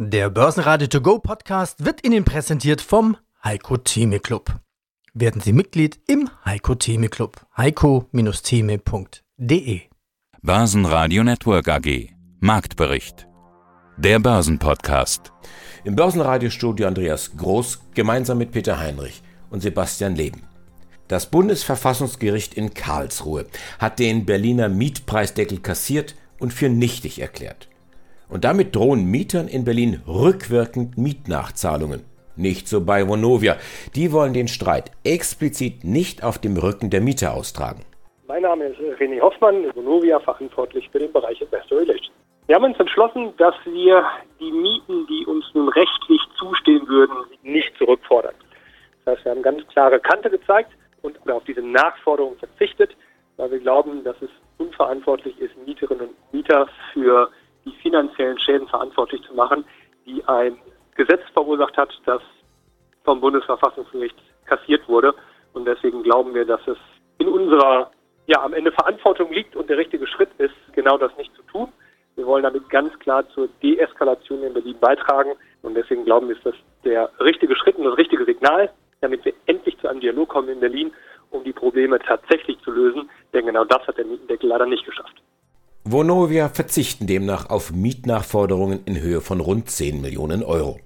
Der 0.00 0.30
Börsenradio 0.30 0.86
To 0.86 1.00
Go 1.00 1.18
Podcast 1.18 1.84
wird 1.84 2.06
Ihnen 2.06 2.24
präsentiert 2.24 2.80
vom 2.80 3.16
Heiko 3.42 3.78
Theme 3.78 4.20
Club. 4.20 4.60
Werden 5.12 5.40
Sie 5.40 5.52
Mitglied 5.52 5.98
im 6.06 6.30
Heiko 6.44 6.76
Theme 6.76 7.08
Club. 7.08 7.44
heiko-theme.de 7.56 9.80
Börsenradio 10.40 11.24
Network 11.24 11.66
AG 11.66 12.10
Marktbericht 12.38 13.26
Der 13.96 14.20
Börsenpodcast 14.20 15.32
Im 15.82 15.96
Börsenradiostudio 15.96 16.86
Andreas 16.86 17.36
Groß 17.36 17.80
gemeinsam 17.92 18.38
mit 18.38 18.52
Peter 18.52 18.78
Heinrich 18.78 19.20
und 19.50 19.62
Sebastian 19.62 20.14
Leben. 20.14 20.42
Das 21.08 21.28
Bundesverfassungsgericht 21.28 22.54
in 22.54 22.72
Karlsruhe 22.72 23.46
hat 23.80 23.98
den 23.98 24.26
Berliner 24.26 24.68
Mietpreisdeckel 24.68 25.58
kassiert 25.58 26.14
und 26.38 26.52
für 26.52 26.68
nichtig 26.68 27.20
erklärt. 27.20 27.68
Und 28.28 28.44
damit 28.44 28.76
drohen 28.76 29.06
Mietern 29.06 29.48
in 29.48 29.64
Berlin 29.64 30.02
rückwirkend 30.06 30.98
Mietnachzahlungen. 30.98 32.04
Nicht 32.36 32.68
so 32.68 32.84
bei 32.84 33.08
Vonovia. 33.08 33.56
Die 33.94 34.12
wollen 34.12 34.34
den 34.34 34.48
Streit 34.48 34.92
explizit 35.02 35.82
nicht 35.82 36.22
auf 36.22 36.38
dem 36.38 36.56
Rücken 36.56 36.90
der 36.90 37.00
Mieter 37.00 37.34
austragen. 37.34 37.84
Mein 38.26 38.42
Name 38.42 38.66
ist 38.66 38.78
René 39.00 39.20
Hoffmann, 39.20 39.74
Vonovia 39.74 40.20
verantwortlich 40.20 40.88
für 40.92 40.98
den 40.98 41.10
Bereich 41.10 41.40
Investor 41.40 41.78
Relations. 41.78 42.12
Wir 42.46 42.56
haben 42.56 42.64
uns 42.64 42.78
entschlossen, 42.78 43.32
dass 43.38 43.54
wir 43.64 44.04
die 44.38 44.52
Mieten, 44.52 45.06
die 45.06 45.24
uns 45.26 45.44
nun 45.54 45.68
rechtlich 45.70 46.20
zustehen 46.38 46.86
würden, 46.86 47.16
nicht 47.42 47.76
zurückfordern. 47.78 48.34
Das 49.04 49.16
heißt, 49.16 49.24
wir 49.24 49.32
haben 49.32 49.42
ganz 49.42 49.66
klare 49.68 49.98
Kante 50.00 50.28
gezeigt 50.28 50.70
und 51.02 51.18
auf 51.30 51.44
diese 51.44 51.62
Nachforderung 51.62 52.36
verzichtet, 52.36 52.94
weil 53.38 53.50
wir 53.50 53.58
glauben, 53.58 54.04
dass 54.04 54.16
es 54.20 54.30
unverantwortlich 54.58 55.38
ist, 55.38 55.56
Mieterinnen 55.66 56.08
und 56.08 56.32
Mieter 56.32 56.68
für 56.92 57.30
die 57.68 57.76
finanziellen 57.82 58.38
Schäden 58.38 58.68
verantwortlich 58.68 59.22
zu 59.22 59.34
machen, 59.34 59.64
die 60.06 60.22
ein 60.26 60.56
Gesetz 60.94 61.22
verursacht 61.32 61.76
hat, 61.76 61.90
das 62.06 62.22
vom 63.04 63.20
Bundesverfassungsgericht 63.20 64.16
kassiert 64.46 64.88
wurde. 64.88 65.14
Und 65.52 65.66
deswegen 65.66 66.02
glauben 66.02 66.34
wir, 66.34 66.44
dass 66.44 66.60
es 66.66 66.78
in 67.18 67.28
unserer 67.28 67.90
ja, 68.26 68.42
am 68.42 68.52
Ende 68.52 68.72
Verantwortung 68.72 69.32
liegt 69.32 69.56
und 69.56 69.70
der 69.70 69.78
richtige 69.78 70.06
Schritt 70.06 70.30
ist, 70.38 70.54
genau 70.72 70.98
das 70.98 71.16
nicht 71.16 71.34
zu 71.34 71.42
tun. 71.42 71.72
Wir 72.16 72.26
wollen 72.26 72.42
damit 72.42 72.68
ganz 72.68 72.96
klar 72.98 73.28
zur 73.30 73.48
Deeskalation 73.62 74.42
in 74.42 74.52
Berlin 74.52 74.76
beitragen. 74.80 75.32
Und 75.62 75.74
deswegen 75.74 76.04
glauben 76.04 76.28
wir, 76.28 76.36
ist 76.36 76.44
das 76.44 76.54
der 76.84 77.10
richtige 77.20 77.56
Schritt 77.56 77.76
und 77.76 77.84
das 77.84 77.96
richtige 77.96 78.24
Signal, 78.24 78.70
damit 79.00 79.24
wir 79.24 79.32
endlich 79.46 79.78
zu 79.78 79.88
einem 79.88 80.00
Dialog 80.00 80.28
kommen 80.28 80.48
in 80.48 80.60
Berlin, 80.60 80.92
um 81.30 81.44
die 81.44 81.52
Probleme 81.52 81.98
tatsächlich 82.00 82.58
zu 82.60 82.70
lösen. 82.70 83.08
Denn 83.32 83.46
genau 83.46 83.64
das 83.64 83.86
hat 83.86 83.98
der 83.98 84.04
Mietendeckel 84.04 84.48
leider 84.48 84.66
nicht 84.66 84.84
geschafft. 84.84 85.14
Vonovia 85.90 86.50
verzichten 86.50 87.06
demnach 87.06 87.48
auf 87.48 87.72
Mietnachforderungen 87.72 88.80
in 88.84 89.00
Höhe 89.00 89.22
von 89.22 89.40
rund 89.40 89.70
10 89.70 90.02
Millionen 90.02 90.42
Euro. 90.42 90.78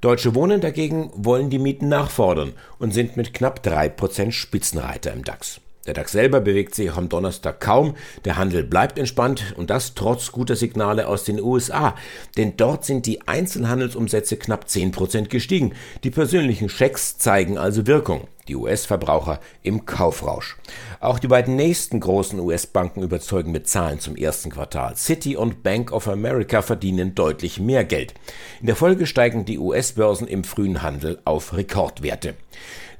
Deutsche 0.00 0.36
Wohnen 0.36 0.60
dagegen 0.60 1.10
wollen 1.16 1.50
die 1.50 1.58
Mieten 1.58 1.88
nachfordern 1.88 2.52
und 2.78 2.94
sind 2.94 3.16
mit 3.16 3.34
knapp 3.34 3.66
3% 3.66 4.30
Spitzenreiter 4.30 5.12
im 5.12 5.24
DAX. 5.24 5.60
Der 5.86 5.94
DAX 5.94 6.12
selber 6.12 6.40
bewegt 6.40 6.76
sich 6.76 6.92
am 6.92 7.08
Donnerstag 7.08 7.60
kaum, 7.60 7.96
der 8.24 8.36
Handel 8.36 8.62
bleibt 8.62 9.00
entspannt 9.00 9.54
und 9.56 9.68
das 9.68 9.94
trotz 9.94 10.30
guter 10.30 10.54
Signale 10.54 11.08
aus 11.08 11.24
den 11.24 11.40
USA, 11.40 11.96
denn 12.36 12.56
dort 12.56 12.84
sind 12.84 13.04
die 13.06 13.26
Einzelhandelsumsätze 13.26 14.36
knapp 14.36 14.66
10% 14.66 15.26
gestiegen. 15.26 15.72
Die 16.04 16.10
persönlichen 16.10 16.68
Schecks 16.68 17.18
zeigen 17.18 17.58
also 17.58 17.88
Wirkung 17.88 18.28
die 18.48 18.56
US-Verbraucher 18.56 19.40
im 19.62 19.86
Kaufrausch. 19.86 20.56
Auch 21.00 21.18
die 21.18 21.28
beiden 21.28 21.56
nächsten 21.56 22.00
großen 22.00 22.40
US-Banken 22.40 23.02
überzeugen 23.02 23.52
mit 23.52 23.68
Zahlen 23.68 24.00
zum 24.00 24.16
ersten 24.16 24.50
Quartal. 24.50 24.96
Citi 24.96 25.36
und 25.36 25.62
Bank 25.62 25.92
of 25.92 26.08
America 26.08 26.62
verdienen 26.62 27.14
deutlich 27.14 27.60
mehr 27.60 27.84
Geld. 27.84 28.14
In 28.60 28.66
der 28.66 28.76
Folge 28.76 29.06
steigen 29.06 29.44
die 29.44 29.58
US-Börsen 29.58 30.26
im 30.26 30.44
frühen 30.44 30.82
Handel 30.82 31.20
auf 31.24 31.56
Rekordwerte. 31.56 32.34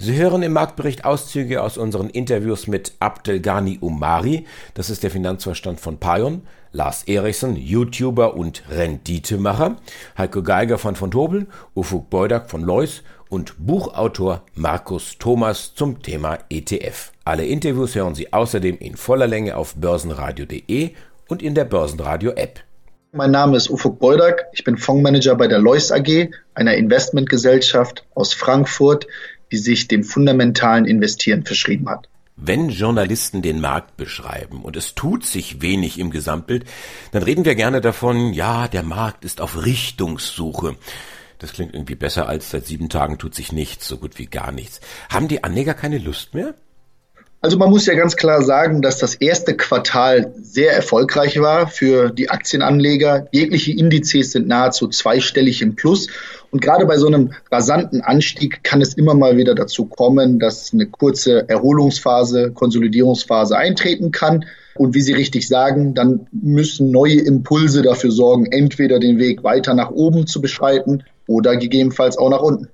Sie 0.05 0.17
hören 0.17 0.42
im 0.42 0.53
Marktbericht 0.53 1.05
Auszüge 1.05 1.62
aus 1.62 1.78
unseren 1.78 2.11
Interviews 2.11 2.67
mit 2.67 2.95
Abdelghani 2.98 3.79
Umari, 3.80 4.46
das 4.74 4.90
ist 4.90 5.05
der 5.05 5.13
Finanzverstand 5.13 5.79
von 5.79 5.98
Payon, 5.98 6.42
Lars 6.73 7.05
Eriksson, 7.05 7.55
YouTuber 7.55 8.35
und 8.35 8.64
Renditemacher, 8.68 9.77
Heiko 10.18 10.42
Geiger 10.42 10.79
von 10.79 10.96
von 10.96 11.13
Tobel, 11.13 11.46
Ufuk 11.77 12.11
Beudak 12.11 12.51
von 12.51 12.63
Lois 12.63 13.05
und 13.29 13.55
Buchautor 13.64 14.42
Markus 14.57 15.18
Thomas 15.20 15.73
zum 15.77 16.02
Thema 16.02 16.40
ETF. 16.51 17.13
Alle 17.24 17.46
Interviews 17.46 17.95
hören 17.95 18.17
Sie 18.17 18.33
außerdem 18.33 18.79
in 18.79 18.96
voller 18.96 19.29
Länge 19.29 19.57
auf 19.57 19.77
börsenradio.de 19.77 20.95
und 21.29 21.45
in 21.45 21.55
der 21.55 21.64
Börsenradio-App. 21.64 22.58
Mein 23.14 23.30
Name 23.30 23.58
ist 23.58 23.69
Ufuk 23.69 23.98
Beudak. 23.98 24.46
Ich 24.55 24.64
bin 24.64 24.79
Fondsmanager 24.79 25.34
bei 25.34 25.46
der 25.46 25.58
Lois 25.58 25.92
AG, 25.92 26.30
einer 26.55 26.74
Investmentgesellschaft 26.74 28.07
aus 28.14 28.33
Frankfurt, 28.33 29.07
die 29.52 29.58
sich 29.58 29.86
dem 29.86 30.02
fundamentalen 30.02 30.86
Investieren 30.86 31.45
verschrieben 31.45 31.89
hat. 31.89 32.08
Wenn 32.36 32.70
Journalisten 32.70 33.42
den 33.42 33.61
Markt 33.61 33.96
beschreiben 33.96 34.63
und 34.63 34.77
es 34.77 34.95
tut 34.95 35.24
sich 35.24 35.61
wenig 35.61 35.98
im 35.98 36.11
Gesamtbild, 36.11 36.64
dann 37.13 37.23
reden 37.23 37.45
wir 37.45 37.55
gerne 37.55 37.80
davon, 37.80 38.33
ja, 38.33 38.67
der 38.67 38.83
Markt 38.83 39.24
ist 39.24 39.40
auf 39.40 39.64
Richtungssuche. 39.64 40.77
Das 41.39 41.52
klingt 41.52 41.74
irgendwie 41.74 41.95
besser 41.95 42.29
als 42.29 42.51
seit 42.51 42.67
sieben 42.67 42.89
Tagen 42.89 43.18
tut 43.18 43.35
sich 43.35 43.52
nichts, 43.52 43.86
so 43.86 43.98
gut 43.98 44.18
wie 44.18 44.27
gar 44.27 44.51
nichts. 44.51 44.80
Haben 45.11 45.29
die 45.29 45.45
Anleger 45.45 45.74
keine 45.74 45.98
Lust 45.98 46.34
mehr? 46.34 46.55
Also 47.45 47.58
man 47.58 47.70
muss 47.70 47.86
ja 47.86 47.95
ganz 47.95 48.14
klar 48.14 48.41
sagen, 48.42 48.83
dass 48.83 48.98
das 48.98 49.17
erste 49.17 49.57
Quartal 49.57 50.33
sehr 50.41 50.73
erfolgreich 50.73 51.41
war 51.41 51.67
für 51.67 52.11
die 52.11 52.30
Aktienanleger. 52.30 53.27
Jegliche 53.33 53.73
Indizes 53.73 54.30
sind 54.30 54.47
nahezu 54.47 54.86
zweistellig 54.86 55.61
im 55.61 55.75
Plus. 55.75 56.07
Und 56.52 56.63
gerade 56.63 56.86
bei 56.86 56.98
so 56.98 57.08
einem 57.08 57.33
rasanten 57.51 58.01
Anstieg 58.01 58.63
kann 58.63 58.81
es 58.81 58.95
immer 58.95 59.14
mal 59.14 59.36
wieder 59.36 59.57
dazu 59.57 59.86
kommen, 59.86 60.39
dass 60.39 60.73
eine 60.73 60.86
kurze 60.86 61.48
Erholungsphase, 61.48 62.52
Konsolidierungsphase 62.52 63.57
eintreten 63.57 64.13
kann. 64.13 64.45
Und 64.77 64.95
wie 64.95 65.01
Sie 65.01 65.13
richtig 65.13 65.48
sagen, 65.48 65.95
dann 65.95 66.29
müssen 66.31 66.92
neue 66.92 67.19
Impulse 67.23 67.83
dafür 67.83 68.13
sorgen, 68.13 68.47
entweder 68.52 69.01
den 69.01 69.19
Weg 69.19 69.42
weiter 69.42 69.75
nach 69.75 69.91
oben 69.91 70.29
zu 70.29 70.41
beschreiten 70.41 71.02
oder 71.27 71.57
gegebenenfalls 71.57 72.17
auch 72.19 72.31
nach 72.31 72.42
unten. 72.42 72.69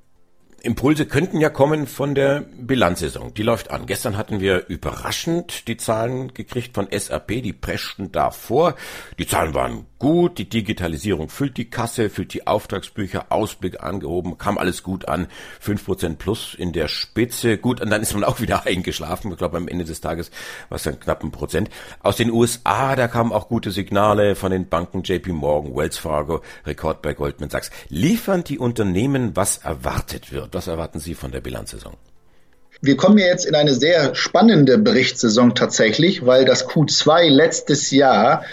Impulse 0.62 1.06
könnten 1.06 1.40
ja 1.40 1.50
kommen 1.50 1.86
von 1.86 2.14
der 2.14 2.40
Bilanzsaison. 2.40 3.32
Die 3.34 3.42
läuft 3.42 3.70
an. 3.70 3.86
Gestern 3.86 4.16
hatten 4.16 4.40
wir 4.40 4.66
überraschend 4.68 5.68
die 5.68 5.76
Zahlen 5.76 6.34
gekriegt 6.34 6.74
von 6.74 6.88
SAP, 6.90 7.28
die 7.42 7.52
preschten 7.52 8.10
da 8.10 8.30
vor. 8.30 8.74
Die 9.18 9.26
Zahlen 9.26 9.54
waren 9.54 9.86
gut, 9.98 10.38
die 10.38 10.48
Digitalisierung 10.48 11.28
füllt 11.28 11.56
die 11.56 11.70
Kasse, 11.70 12.10
füllt 12.10 12.32
die 12.34 12.46
Auftragsbücher, 12.46 13.26
Ausblick 13.30 13.82
angehoben, 13.82 14.38
kam 14.38 14.58
alles 14.58 14.82
gut 14.82 15.08
an, 15.08 15.26
fünf 15.60 15.84
Prozent 15.84 16.18
plus 16.18 16.54
in 16.54 16.72
der 16.72 16.88
Spitze, 16.88 17.58
gut, 17.58 17.80
und 17.80 17.90
dann 17.90 18.02
ist 18.02 18.14
man 18.14 18.24
auch 18.24 18.40
wieder 18.40 18.66
eingeschlafen, 18.66 19.32
ich 19.32 19.38
glaube 19.38 19.56
am 19.56 19.68
Ende 19.68 19.84
des 19.84 20.00
Tages 20.00 20.30
war 20.68 20.76
es 20.76 20.82
dann 20.82 21.00
knapp 21.00 21.22
ein 21.22 21.30
Prozent. 21.30 21.70
Aus 22.02 22.16
den 22.16 22.30
USA, 22.30 22.96
da 22.96 23.08
kamen 23.08 23.32
auch 23.32 23.48
gute 23.48 23.70
Signale 23.70 24.34
von 24.34 24.50
den 24.50 24.68
Banken 24.68 25.02
JP 25.02 25.32
Morgan, 25.32 25.76
Wells 25.76 25.98
Fargo, 25.98 26.42
Rekord 26.66 27.02
bei 27.02 27.14
Goldman 27.14 27.50
Sachs. 27.50 27.70
Liefern 27.88 28.44
die 28.44 28.58
Unternehmen, 28.58 29.36
was 29.36 29.58
erwartet 29.58 30.32
wird? 30.32 30.48
Was 30.52 30.66
erwarten 30.66 31.00
Sie 31.00 31.14
von 31.14 31.32
der 31.32 31.40
Bilanzsaison? 31.40 31.94
Wir 32.80 32.96
kommen 32.96 33.18
ja 33.18 33.26
jetzt 33.26 33.44
in 33.44 33.56
eine 33.56 33.74
sehr 33.74 34.14
spannende 34.14 34.78
Berichtssaison 34.78 35.56
tatsächlich, 35.56 36.24
weil 36.24 36.44
das 36.44 36.68
Q2 36.68 37.28
letztes 37.28 37.90
Jahr 37.90 38.44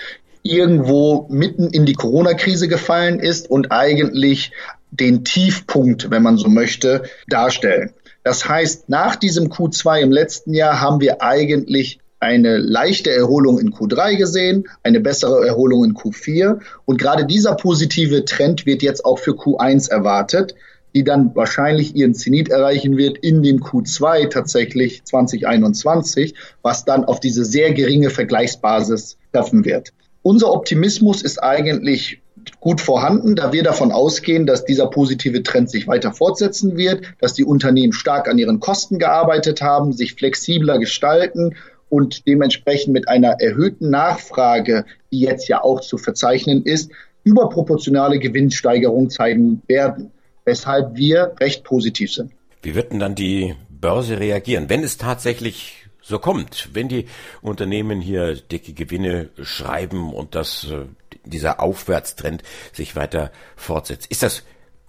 irgendwo 0.46 1.26
mitten 1.30 1.70
in 1.72 1.86
die 1.86 1.94
Corona-Krise 1.94 2.68
gefallen 2.68 3.20
ist 3.20 3.50
und 3.50 3.72
eigentlich 3.72 4.52
den 4.92 5.24
Tiefpunkt, 5.24 6.12
wenn 6.12 6.22
man 6.22 6.38
so 6.38 6.50
möchte, 6.50 7.04
darstellen. 7.28 7.94
Das 8.24 8.48
heißt, 8.48 8.88
nach 8.88 9.16
diesem 9.16 9.50
Q2 9.50 10.02
im 10.02 10.12
letzten 10.12 10.54
Jahr 10.54 10.80
haben 10.80 11.02
wir 11.02 11.24
eigentlich 11.24 12.00
eine 12.20 12.58
leichte 12.58 13.12
Erholung 13.12 13.60
in 13.60 13.74
Q3 13.74 14.18
gesehen, 14.18 14.70
eine 14.84 15.00
bessere 15.00 15.46
Erholung 15.46 15.84
in 15.84 15.96
Q4 15.96 16.60
und 16.86 16.98
gerade 16.98 17.26
dieser 17.26 17.56
positive 17.56 18.24
Trend 18.26 18.68
wird 18.68 18.84
jetzt 18.84 19.04
auch 19.04 19.18
für 19.18 19.32
Q1 19.32 19.90
erwartet, 19.90 20.54
die 20.94 21.04
dann 21.04 21.36
wahrscheinlich 21.36 21.96
ihren 21.96 22.14
Zenit 22.14 22.50
erreichen 22.50 22.98
wird 22.98 23.18
in 23.18 23.42
dem 23.42 23.62
Q2 23.62 24.30
tatsächlich 24.30 25.04
2021, 25.04 26.36
was 26.62 26.86
dann 26.86 27.04
auf 27.04 27.20
diese 27.20 27.44
sehr 27.46 27.74
geringe 27.74 28.12
Vergleichsbasis 28.12 29.18
treffen 29.34 29.66
wird. 29.66 29.92
Unser 30.28 30.52
Optimismus 30.52 31.22
ist 31.22 31.38
eigentlich 31.38 32.20
gut 32.60 32.82
vorhanden, 32.82 33.36
da 33.36 33.54
wir 33.54 33.62
davon 33.62 33.92
ausgehen, 33.92 34.48
dass 34.48 34.66
dieser 34.66 34.88
positive 34.88 35.44
Trend 35.44 35.70
sich 35.70 35.88
weiter 35.88 36.14
fortsetzen 36.14 36.78
wird, 36.78 37.04
dass 37.22 37.36
die 37.36 37.44
Unternehmen 37.44 37.94
stark 37.94 38.28
an 38.28 38.40
ihren 38.40 38.60
Kosten 38.60 38.98
gearbeitet 38.98 39.62
haben, 39.62 39.94
sich 39.94 40.16
flexibler 40.16 40.80
gestalten 40.80 41.56
und 41.90 42.26
dementsprechend 42.26 42.92
mit 42.92 43.08
einer 43.08 43.40
erhöhten 43.40 43.92
Nachfrage, 43.92 44.86
die 45.12 45.20
jetzt 45.20 45.48
ja 45.48 45.64
auch 45.64 45.82
zu 45.82 46.00
verzeichnen 46.00 46.64
ist, 46.64 46.90
überproportionale 47.24 48.18
Gewinnsteigerung 48.18 49.12
zeigen 49.12 49.62
werden, 49.68 50.10
weshalb 50.44 50.96
wir 50.96 51.36
recht 51.40 51.64
positiv 51.64 52.12
sind. 52.12 52.32
Wie 52.64 52.74
wird 52.74 52.92
denn 52.92 53.00
dann 53.00 53.14
die 53.14 53.54
Börse 53.70 54.20
reagieren, 54.20 54.70
wenn 54.70 54.84
es 54.84 54.98
tatsächlich 54.98 55.85
so 56.06 56.20
kommt. 56.20 56.70
Wenn 56.74 56.88
die 56.88 57.08
Unternehmen 57.42 58.00
hier 58.00 58.36
dicke 58.36 58.74
Gewinne 58.74 59.30
schreiben 59.42 60.14
und 60.14 60.36
das 60.36 60.68
äh, 60.70 60.86
dieser 61.26 61.60
Aufwärtstrend 61.60 62.44
sich 62.72 62.96
weiter 62.96 63.32
fortsetzt. 63.56 64.12
Ist 64.12 64.22
das 64.22 64.44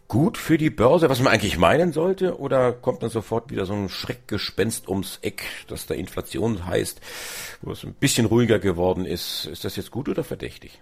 gut 0.09 0.37
für 0.37 0.59
die 0.59 0.71
Börse, 0.71 1.09
was 1.09 1.21
man 1.21 1.33
eigentlich 1.33 1.59
meinen 1.59 1.93
sollte? 1.93 2.39
Oder 2.39 2.73
kommt 2.73 3.03
dann 3.03 3.11
sofort 3.11 3.51
wieder 3.51 3.65
so 3.65 3.73
ein 3.73 3.89
Schreckgespenst 3.89 4.89
ums 4.89 5.19
Eck, 5.23 5.43
das 5.69 5.87
da 5.87 5.95
Inflation 5.95 6.67
heißt, 6.67 7.01
wo 7.63 7.73
es 7.73 7.83
ein 7.83 7.95
bisschen 7.95 8.27
ruhiger 8.27 8.59
geworden 8.59 9.07
ist? 9.07 9.47
Ist 9.47 9.65
das 9.65 9.77
jetzt 9.77 9.91
gut 9.91 10.09
oder 10.09 10.23
verdächtig? 10.23 10.81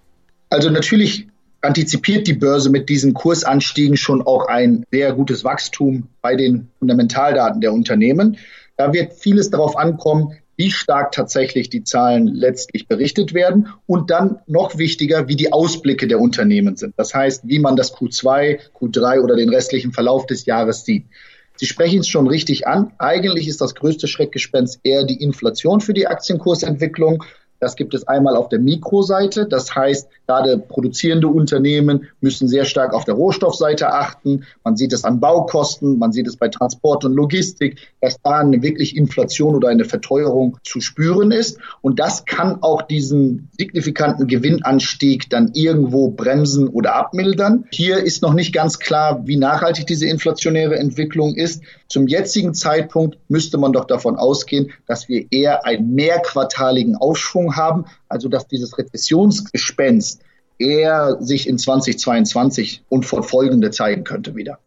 Also 0.51 0.69
natürlich 0.69 1.29
antizipiert 1.63 2.27
die 2.27 2.35
Börse 2.35 2.69
mit 2.71 2.89
diesen 2.89 3.15
Kursanstiegen 3.15 3.97
schon 3.97 4.21
auch 4.21 4.47
ein 4.49 4.85
sehr 4.91 5.13
gutes 5.15 5.45
Wachstum 5.45 6.09
bei 6.21 6.37
den 6.37 6.69
Fundamentaldaten 6.79 7.61
der 7.61 7.73
Unternehmen. 7.73 8.37
Da 8.77 8.93
wird 8.93 9.15
vieles 9.15 9.51
darauf 9.51 9.77
ankommen, 9.77 10.37
wie 10.57 10.71
stark 10.71 11.13
tatsächlich 11.13 11.69
die 11.69 11.85
Zahlen 11.85 12.27
letztlich 12.29 12.87
berichtet 12.87 13.35
werden 13.35 13.69
und 13.87 14.11
dann 14.11 14.39
noch 14.47 14.79
wichtiger, 14.79 15.27
wie 15.29 15.37
die 15.37 15.53
Ausblicke 15.53 16.07
der 16.07 16.21
Unternehmen 16.21 16.77
sind. 16.77 16.95
Das 16.97 17.15
heißt, 17.15 17.43
wie 17.45 17.59
man 17.59 17.77
das 17.77 17.95
Q2, 17.95 18.61
Q3 18.73 19.21
oder 19.21 19.37
den 19.37 19.49
restlichen 19.49 19.93
Verlauf 19.93 20.27
des 20.27 20.47
Jahres 20.47 20.85
sieht. 20.85 21.07
Sie 21.57 21.67
sprechen 21.67 22.01
es 22.01 22.09
schon 22.09 22.27
richtig 22.27 22.67
an. 22.67 22.93
Eigentlich 22.99 23.47
ist 23.47 23.61
das 23.61 23.75
größte 23.75 24.09
Schreckgespenst 24.09 24.81
eher 24.83 25.05
die 25.05 25.23
Inflation 25.23 25.81
für 25.81 25.95
die 25.95 26.07
Aktienkursentwicklung. 26.07 27.23
Das 27.65 27.77
gibt 27.77 27.95
es 27.95 28.07
einmal 28.07 28.37
auf 28.37 28.51
der 28.51 28.59
Mikroseite. 28.59 29.47
Das 29.47 29.75
heißt, 29.75 30.07
gerade 30.27 30.59
produzierende 30.59 31.29
Unternehmen 31.29 32.09
müssen 32.21 32.47
sehr 32.47 32.67
stark 32.67 32.93
auf 32.93 33.07
der 33.07 33.15
Rohstoffseite 33.15 33.91
achten. 33.91 34.45
Man 34.65 34.77
sieht 34.77 34.93
es 34.93 35.05
an 35.05 35.19
Baukosten, 35.19 35.99
man 35.99 36.13
sieht 36.13 36.27
es 36.27 36.37
bei 36.37 36.49
Transport 36.49 37.07
und 37.07 37.15
Logistik, 37.15 37.79
dass 38.03 38.21
da 38.23 38.41
eine 38.41 38.61
wirklich 38.61 38.99
Inflation 38.99 39.55
oder 39.55 39.69
eine 39.69 39.87
Verteuerung 39.87 40.59
zu 40.63 40.83
spüren 40.83 41.31
ist. 41.31 41.59
Und 41.81 42.01
das 42.01 42.27
kann 42.27 42.63
auch 42.63 42.83
diesen 42.83 43.49
signifikanten 43.59 44.27
Gewinnanstieg 44.27 45.31
dann 45.31 45.53
irgendwo 45.55 46.09
bremsen 46.09 46.69
oder 46.69 46.97
abmildern. 46.97 47.65
Hier 47.71 48.05
ist 48.05 48.21
noch 48.21 48.35
nicht 48.35 48.53
ganz 48.53 48.79
klar, 48.79 49.27
wie 49.27 49.39
nachhaltig 49.39 49.87
diese 49.87 50.07
inflationäre 50.07 50.77
Entwicklung 50.77 51.35
ist. 51.35 51.63
Zum 51.89 52.09
jetzigen 52.09 52.53
Zeitpunkt 52.53 53.17
müsste 53.29 53.57
man 53.57 53.73
doch 53.73 53.87
davon 53.87 54.17
ausgehen, 54.17 54.73
dass 54.87 55.09
wir 55.09 55.25
eher 55.31 55.65
einen 55.65 55.95
mehrquartaligen 55.95 56.97
Aufschwung 56.97 57.54
haben, 57.57 57.87
also 58.09 58.29
dass 58.29 58.47
dieses 58.47 58.79
Rezessionsgespenst 58.79 60.23
eher 60.59 61.17
sich 61.21 61.49
in 61.49 61.59
2022 61.59 62.85
und 62.89 63.05
fortfolgende 63.05 63.71
zeigen 63.71 64.05
könnte 64.05 64.37
wieder. 64.37 64.59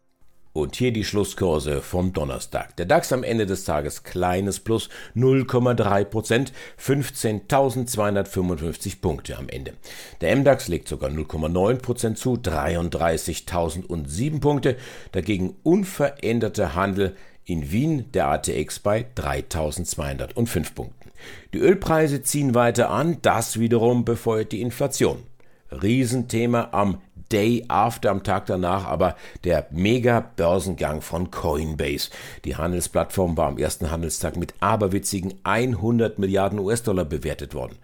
Und 0.57 0.75
hier 0.75 0.92
die 0.92 1.04
Schlusskurse 1.04 1.81
vom 1.81 2.13
Donnerstag. 2.13 2.75
Der 2.78 2.88
DAX 2.88 3.13
am 3.13 3.24
Ende 3.24 3.45
des 3.45 3.63
Tages 3.63 4.01
kleines 4.01 4.60
Plus 4.60 4.89
0,3 5.16 6.04
Prozent, 6.06 6.51
15.255 6.81 9.00
Punkte 9.00 9.38
am 9.38 9.50
Ende. 9.50 9.74
Der 10.19 10.36
MDAX 10.36 10.68
legt 10.68 10.88
sogar 10.88 11.12
0,9 11.12 11.75
Prozent 11.75 12.18
zu, 12.18 12.38
33.007 12.38 14.39
Punkte. 14.39 14.78
Dagegen 15.12 15.57
unveränderter 15.62 16.74
Handel 16.74 17.16
in 17.45 17.72
Wien 17.72 18.12
der 18.13 18.28
ATX 18.28 18.80
bei 18.80 19.06
3205 19.13 20.74
Punkten. 20.74 21.06
Die 21.54 21.60
Ölpreise 21.60 22.22
ziehen 22.22 22.56
weiter 22.56 22.90
an, 22.90 23.18
das 23.22 23.60
wiederum 23.60 24.06
befeuert 24.06 24.52
die 24.52 24.62
Inflation. 24.62 25.24
Riesenthema 25.72 26.69
am 26.72 27.02
Day 27.31 27.66
After, 27.68 28.10
am 28.10 28.24
Tag 28.24 28.46
danach, 28.46 28.86
aber 28.86 29.16
der 29.44 29.68
Mega-Börsengang 29.72 31.02
von 31.02 31.30
Coinbase. 31.30 32.10
Die 32.46 32.56
Handelsplattform 32.56 33.36
war 33.36 33.48
am 33.48 33.58
ersten 33.58 33.92
Handelstag 33.92 34.38
mit 34.38 34.54
aberwitzigen 34.62 35.36
100 35.44 36.19
Milliarden 36.19 36.60
US-Dollar 36.60 37.06
bewertet 37.06 37.54
worden. 37.54 37.78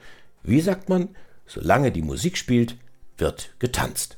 Wie 0.44 0.62
sagt 0.62 0.90
man, 0.90 1.10
solange 1.46 1.92
die 1.92 2.02
Musik 2.02 2.38
spielt, 2.38 2.78
wird 3.18 3.54
getanzt. 3.60 4.18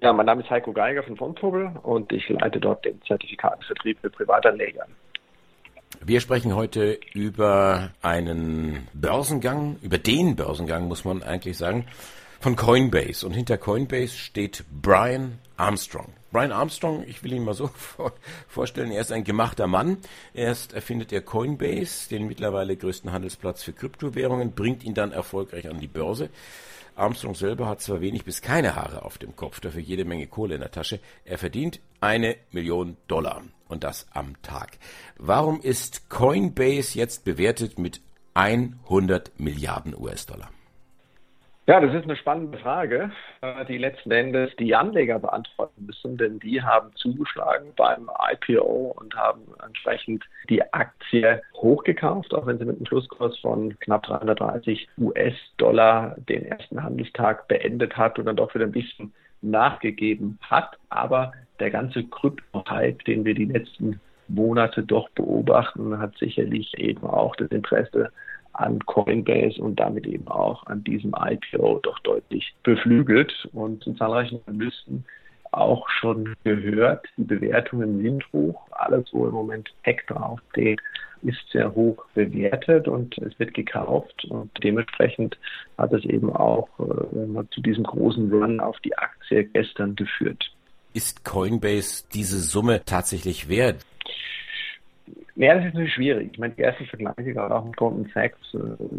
Ja, 0.00 0.12
mein 0.12 0.26
Name 0.26 0.42
ist 0.42 0.50
Heiko 0.50 0.72
Geiger 0.72 1.02
von 1.02 1.16
Fontobel 1.16 1.70
und 1.82 2.10
ich 2.12 2.26
leite 2.30 2.58
dort 2.60 2.84
den 2.84 3.00
Zertifikatenvertrieb 3.02 3.98
für 4.00 4.10
Privatanleger. 4.10 4.86
Wir 6.04 6.20
sprechen 6.20 6.56
heute 6.56 6.98
über 7.14 7.92
einen 8.02 8.88
Börsengang, 8.92 9.76
über 9.82 9.98
den 9.98 10.34
Börsengang 10.34 10.88
muss 10.88 11.04
man 11.04 11.22
eigentlich 11.22 11.56
sagen, 11.56 11.86
von 12.40 12.56
Coinbase. 12.56 13.24
Und 13.24 13.34
hinter 13.34 13.56
Coinbase 13.56 14.16
steht 14.16 14.64
Brian 14.82 15.38
Armstrong. 15.56 16.08
Brian 16.32 16.50
Armstrong, 16.50 17.04
ich 17.06 17.22
will 17.22 17.34
ihn 17.34 17.44
mal 17.44 17.54
so 17.54 17.70
vorstellen, 18.48 18.90
er 18.90 19.00
ist 19.00 19.12
ein 19.12 19.22
gemachter 19.22 19.68
Mann. 19.68 19.98
Erst 20.34 20.72
erfindet 20.72 21.12
er 21.12 21.20
Coinbase, 21.20 22.08
den 22.08 22.26
mittlerweile 22.26 22.76
größten 22.76 23.12
Handelsplatz 23.12 23.62
für 23.62 23.72
Kryptowährungen, 23.72 24.56
bringt 24.56 24.82
ihn 24.82 24.94
dann 24.94 25.12
erfolgreich 25.12 25.68
an 25.68 25.78
die 25.78 25.86
Börse. 25.86 26.30
Armstrong 26.96 27.34
selber 27.34 27.66
hat 27.66 27.80
zwar 27.80 28.00
wenig 28.00 28.24
bis 28.24 28.42
keine 28.42 28.76
Haare 28.76 29.04
auf 29.04 29.18
dem 29.18 29.36
Kopf, 29.36 29.60
dafür 29.60 29.80
jede 29.80 30.04
Menge 30.04 30.26
Kohle 30.26 30.54
in 30.54 30.60
der 30.60 30.70
Tasche. 30.70 31.00
Er 31.24 31.38
verdient 31.38 31.80
eine 32.00 32.36
Million 32.50 32.96
Dollar 33.08 33.42
und 33.68 33.84
das 33.84 34.06
am 34.12 34.40
Tag. 34.42 34.78
Warum 35.18 35.60
ist 35.60 36.10
Coinbase 36.10 36.98
jetzt 36.98 37.24
bewertet 37.24 37.78
mit 37.78 38.00
100 38.34 39.38
Milliarden 39.38 39.94
US-Dollar? 39.96 40.50
Ja, 41.68 41.78
das 41.78 41.94
ist 41.94 42.02
eine 42.02 42.16
spannende 42.16 42.58
Frage, 42.58 43.12
äh, 43.40 43.64
die 43.66 43.78
letzten 43.78 44.10
Endes 44.10 44.50
die 44.56 44.74
Anleger 44.74 45.20
beantworten 45.20 45.86
müssen, 45.86 46.16
denn 46.16 46.40
die 46.40 46.60
haben 46.60 46.90
zugeschlagen 46.96 47.72
beim 47.76 48.10
IPO 48.32 48.96
und 48.98 49.14
haben 49.14 49.42
entsprechend 49.64 50.24
die 50.48 50.60
Aktie 50.72 51.40
hochgekauft, 51.54 52.34
auch 52.34 52.46
wenn 52.46 52.58
sie 52.58 52.64
mit 52.64 52.78
einem 52.78 52.86
Schlusskurs 52.86 53.38
von 53.38 53.78
knapp 53.78 54.02
330 54.02 54.88
US-Dollar 54.98 56.16
den 56.28 56.46
ersten 56.46 56.82
Handelstag 56.82 57.46
beendet 57.46 57.96
hat 57.96 58.18
und 58.18 58.24
dann 58.24 58.36
doch 58.36 58.52
wieder 58.56 58.64
ein 58.64 58.72
bisschen 58.72 59.14
nachgegeben 59.40 60.40
hat. 60.42 60.76
Aber 60.88 61.32
der 61.60 61.70
ganze 61.70 62.02
Krypto-Hype, 62.02 63.04
den 63.04 63.24
wir 63.24 63.34
die 63.34 63.44
letzten 63.44 64.00
Monate 64.26 64.82
doch 64.82 65.08
beobachten, 65.10 65.96
hat 65.96 66.18
sicherlich 66.18 66.76
eben 66.76 67.04
auch 67.04 67.36
das 67.36 67.52
Interesse 67.52 68.10
an 68.54 68.78
Coinbase 68.80 69.60
und 69.60 69.80
damit 69.80 70.06
eben 70.06 70.28
auch 70.28 70.66
an 70.66 70.84
diesem 70.84 71.14
IPO 71.18 71.80
doch 71.82 71.98
deutlich 72.00 72.54
beflügelt 72.62 73.48
und 73.52 73.86
in 73.86 73.96
zahlreichen 73.96 74.40
Analysten 74.46 75.04
auch 75.52 75.88
schon 75.88 76.34
gehört, 76.44 77.06
die 77.16 77.24
Bewertungen 77.24 78.02
sind 78.02 78.24
hoch. 78.32 78.60
Alles, 78.70 79.06
wo 79.12 79.26
im 79.26 79.34
Moment 79.34 79.70
Tech 79.84 80.00
draufsteht, 80.06 80.80
ist 81.22 81.38
sehr 81.52 81.74
hoch 81.74 82.04
bewertet 82.14 82.88
und 82.88 83.16
es 83.18 83.38
wird 83.38 83.54
gekauft 83.54 84.24
und 84.24 84.50
dementsprechend 84.62 85.38
hat 85.78 85.92
es 85.92 86.04
eben 86.04 86.34
auch 86.34 86.68
äh, 86.80 87.44
zu 87.50 87.60
diesem 87.60 87.84
großen 87.84 88.32
Run 88.32 88.60
auf 88.60 88.78
die 88.80 88.96
Aktie 88.96 89.44
gestern 89.44 89.94
geführt. 89.94 90.52
Ist 90.94 91.24
Coinbase 91.24 92.04
diese 92.12 92.38
Summe 92.40 92.82
tatsächlich 92.84 93.48
wert? 93.48 93.76
Ja, 95.34 95.54
das 95.54 95.64
ist 95.64 95.74
natürlich 95.74 95.94
schwierig. 95.94 96.30
Ich 96.32 96.38
meine, 96.38 96.54
die 96.54 96.62
ersten 96.62 96.84
Vergleiche, 96.86 97.32
gerade 97.32 97.54
auch 97.54 97.64
mit 97.64 97.76
Goldman 97.76 98.10
Sachs, 98.12 98.54
äh, 98.54 98.58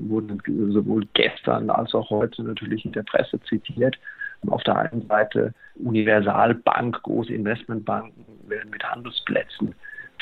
wurden 0.10 0.42
sowohl 0.72 1.08
gestern 1.14 1.70
als 1.70 1.94
auch 1.94 2.10
heute 2.10 2.44
natürlich 2.44 2.86
in 2.86 2.92
der 2.92 3.04
Presse 3.04 3.40
zitiert. 3.42 3.98
Auf 4.48 4.64
der 4.64 4.78
einen 4.78 5.08
Seite 5.08 5.54
Universalbank, 5.76 7.02
große 7.04 7.34
Investmentbanken 7.34 8.26
werden 8.48 8.72
mit 8.72 8.84
Handelsplätzen 8.84 9.74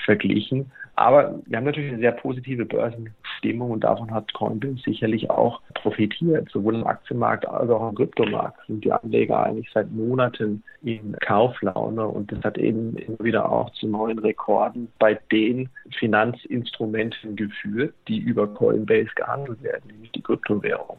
verglichen. 0.04 0.72
Aber 0.96 1.40
wir 1.46 1.58
haben 1.58 1.64
natürlich 1.64 1.92
eine 1.92 2.02
sehr 2.02 2.12
positive 2.12 2.66
Börsenstimmung 2.66 3.72
und 3.72 3.84
davon 3.84 4.14
hat 4.14 4.34
Coinbase 4.34 4.82
sicherlich 4.84 5.30
auch 5.30 5.62
profitiert. 5.74 6.50
Sowohl 6.52 6.76
im 6.76 6.86
Aktienmarkt 6.86 7.48
als 7.48 7.70
auch 7.70 7.90
im 7.90 7.96
Kryptomarkt 7.96 8.60
sind 8.68 8.84
die 8.84 8.92
Anleger 8.92 9.44
eigentlich 9.44 9.70
seit 9.74 9.92
Monaten 9.92 10.64
in 10.84 11.16
Kauflaune 11.22 12.06
und 12.06 12.32
das 12.32 12.44
hat 12.44 12.58
eben 12.58 12.98
immer 12.98 13.20
wieder 13.20 13.52
auch 13.52 13.72
zu 13.72 13.88
neuen 13.88 14.20
Rekorden 14.20 14.90
bei 15.00 15.20
den 15.32 15.70
Finanzinstrumenten 15.98 17.36
geführt, 17.36 17.94
die 18.08 18.20
über 18.20 18.48
Coinbase 18.48 19.12
gehandelt 19.16 19.64
werden, 19.64 19.84
nämlich 19.88 20.12
die 20.12 20.22
Kryptowährung. 20.22 20.98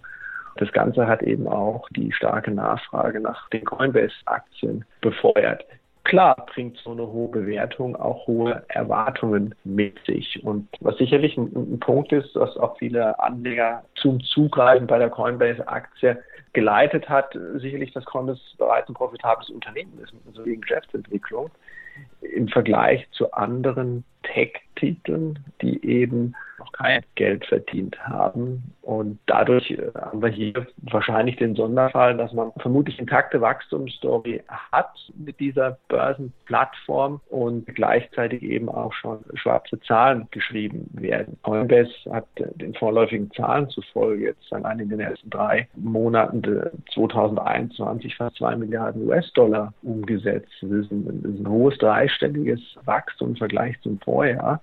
Das 0.57 0.71
Ganze 0.73 1.07
hat 1.07 1.23
eben 1.23 1.47
auch 1.47 1.89
die 1.91 2.13
starke 2.13 2.51
Nachfrage 2.51 3.21
nach 3.21 3.49
den 3.51 3.65
Coinbase-Aktien 3.65 4.85
befeuert. 5.01 5.65
Klar 6.05 6.47
bringt 6.47 6.79
so 6.79 6.91
eine 6.91 7.07
hohe 7.07 7.29
Bewertung 7.29 7.95
auch 7.97 8.27
hohe 8.27 8.65
Erwartungen 8.69 9.55
mit 9.65 9.99
sich. 10.05 10.43
Und 10.45 10.69
was 10.81 10.97
sicherlich 10.99 11.37
ein, 11.37 11.53
ein 11.55 11.81
Punkt 11.81 12.13
ist, 12.13 12.35
dass 12.35 12.57
auch 12.57 12.77
viele 12.79 13.19
Anleger 13.21 13.85
zum 13.95 14.21
Zugreifen 14.21 14.87
bei 14.87 14.99
der 14.99 15.11
Coinbase-Aktie 15.11 16.23
geleitet 16.53 17.09
hat, 17.09 17.39
sicherlich, 17.55 17.93
dass 17.93 18.05
Coinbase 18.05 18.41
bereits 18.59 18.89
ein 18.89 18.95
profitables 18.95 19.49
Unternehmen 19.51 19.99
ist 20.03 20.13
mit 20.13 20.27
einer 20.27 20.35
soliden 20.35 20.61
Geschäftsentwicklung 20.61 21.51
im 22.21 22.49
Vergleich 22.49 23.07
zu 23.13 23.33
anderen 23.33 24.05
Tech-Titeln, 24.23 25.39
die 25.61 25.85
eben 25.87 26.35
noch 26.63 26.73
kein 26.73 27.03
Geld 27.15 27.45
verdient 27.47 27.99
haben. 28.01 28.63
Und 28.83 29.19
dadurch 29.27 29.71
äh, 29.71 29.91
haben 29.95 30.23
wir 30.23 30.29
hier 30.29 30.67
wahrscheinlich 30.83 31.37
den 31.37 31.55
Sonderfall, 31.55 32.17
dass 32.17 32.33
man 32.33 32.53
vermutlich 32.59 32.99
intakte 32.99 33.41
Wachstumsstory 33.41 34.43
hat 34.73 34.93
mit 35.15 35.39
dieser 35.41 35.79
Börsenplattform 35.89 37.21
und 37.29 37.67
gleichzeitig 37.67 38.43
eben 38.43 38.69
auch 38.69 38.93
schon 38.93 39.21
schwarze 39.35 39.81
Zahlen 39.81 40.29
geschrieben 40.31 40.89
werden. 40.93 41.39
Coinbase 41.43 41.93
hat 42.11 42.27
den 42.37 42.75
vorläufigen 42.75 43.31
Zahlen 43.33 43.69
zufolge 43.69 44.25
jetzt 44.25 44.53
allein 44.53 44.81
in 44.81 44.89
den 44.89 45.01
ersten 45.01 45.31
drei 45.31 45.69
Monaten 45.77 46.43
2021 46.95 48.17
fast 48.17 48.37
zwei 48.37 48.57
Milliarden 48.57 49.09
US-Dollar 49.09 49.73
umgesetzt. 49.83 50.51
Das 50.61 50.71
ist 50.71 50.91
ein, 50.91 51.23
das 51.23 51.33
ist 51.33 51.41
ein 51.41 51.49
hohes 51.49 51.79
dreistelliges 51.79 52.61
Wachstum 52.85 53.31
im 53.31 53.37
Vergleich 53.37 53.81
zum 53.83 53.99
Vorjahr. 54.01 54.61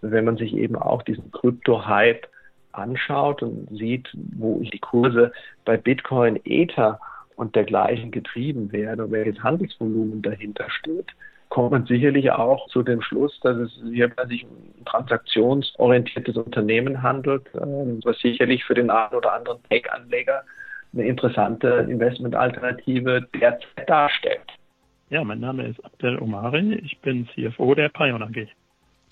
Wenn 0.00 0.24
man 0.24 0.36
sich 0.36 0.54
eben 0.54 0.76
auch 0.76 1.02
diesen 1.02 1.30
Krypto-Hype 1.32 2.26
anschaut 2.72 3.42
und 3.42 3.68
sieht, 3.70 4.08
wo 4.36 4.60
die 4.60 4.78
Kurse 4.78 5.32
bei 5.64 5.76
Bitcoin, 5.76 6.38
Ether 6.44 7.00
und 7.36 7.56
dergleichen 7.56 8.10
getrieben 8.10 8.72
werden 8.72 9.00
und 9.00 9.12
welches 9.12 9.42
Handelsvolumen 9.42 10.22
dahinter 10.22 10.68
steht, 10.70 11.06
kommt 11.48 11.70
man 11.70 11.86
sicherlich 11.86 12.30
auch 12.30 12.68
zu 12.68 12.82
dem 12.82 13.00
Schluss, 13.00 13.38
dass 13.40 13.56
es 13.56 13.80
hierbei 13.90 14.26
sich 14.26 14.44
um 14.44 14.50
ein 14.50 14.84
transaktionsorientiertes 14.84 16.36
Unternehmen 16.36 17.02
handelt, 17.02 17.46
ähm, 17.54 18.00
was 18.04 18.18
sicherlich 18.18 18.64
für 18.64 18.74
den 18.74 18.90
einen 18.90 19.14
oder 19.14 19.32
anderen 19.32 19.62
Tech-Anleger 19.70 20.42
eine 20.92 21.06
interessante 21.06 21.86
Investmentalternative 21.88 23.26
derzeit 23.40 23.88
darstellt. 23.88 24.40
Ja, 25.10 25.24
mein 25.24 25.40
Name 25.40 25.66
ist 25.66 25.82
Abdel 25.84 26.18
Omari, 26.18 26.74
ich 26.84 26.98
bin 26.98 27.26
CFO 27.34 27.74
der 27.74 27.88
Pion 27.88 28.22
AG. 28.22 28.48